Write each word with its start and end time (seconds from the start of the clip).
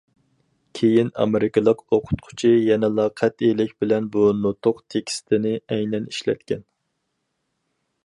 كېيىن 0.77 1.11
ئامېرىكىلىق 1.23 1.83
ئوقۇتقۇچى 1.97 2.51
يەنىلا 2.71 3.07
قەتئىيلىك 3.23 3.77
بىلەن 3.85 4.09
بۇ 4.17 4.27
نۇتۇق 4.41 4.83
تېكىستىنى 4.95 5.57
ئەينەن 5.77 6.13
ئىشلەتكەن. 6.13 6.69